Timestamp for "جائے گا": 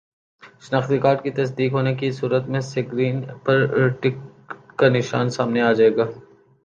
5.73-6.05